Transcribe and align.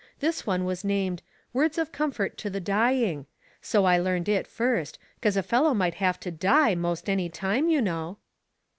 This 0.19 0.47
one 0.47 0.65
was 0.65 0.83
named 0.83 1.21
* 1.37 1.53
Words 1.53 1.77
of 1.77 1.91
Comfort 1.91 2.35
to 2.39 2.49
the 2.49 2.59
Dying,' 2.59 3.27
so 3.61 3.85
I 3.85 3.99
learned 3.99 4.27
it 4.27 4.47
first, 4.47 4.97
'cause 5.21 5.37
a 5.37 5.43
fellow 5.43 5.75
might 5.75 5.93
have 6.01 6.19
to 6.21 6.31
die 6.31 6.73
most 6.73 7.07
any 7.07 7.29
time, 7.29 7.69
you 7.69 7.83
know." 7.83 8.17